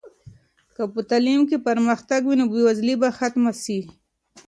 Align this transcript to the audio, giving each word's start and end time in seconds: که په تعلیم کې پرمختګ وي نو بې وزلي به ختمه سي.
که 0.75 0.83
په 0.93 0.99
تعلیم 1.09 1.41
کې 1.49 1.57
پرمختګ 1.67 2.21
وي 2.25 2.35
نو 2.39 2.45
بې 2.51 2.61
وزلي 2.67 2.95
به 3.01 3.09
ختمه 3.17 3.51
سي. 3.63 3.79